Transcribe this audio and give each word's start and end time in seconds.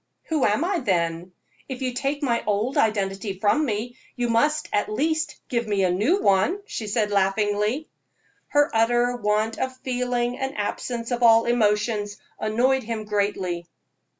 "Who 0.29 0.45
am 0.45 0.63
I, 0.65 0.79
then? 0.79 1.31
If 1.69 1.83
you 1.83 1.93
take 1.93 2.23
my 2.23 2.43
old 2.47 2.75
identity 2.75 3.37
from 3.37 3.63
me, 3.63 3.97
you 4.15 4.29
must, 4.29 4.67
at 4.73 4.91
least, 4.91 5.35
give 5.47 5.67
me 5.67 5.83
a 5.83 5.91
new 5.91 6.19
one," 6.23 6.59
she 6.65 6.87
said, 6.87 7.11
laughingly. 7.11 7.87
Her 8.47 8.71
utter 8.73 9.15
want 9.15 9.59
of 9.59 9.77
feeling 9.83 10.39
and 10.39 10.57
absence 10.57 11.11
of 11.11 11.21
all 11.21 11.45
emotions 11.45 12.17
annoyed 12.39 12.81
him 12.81 13.05
greatly. 13.05 13.67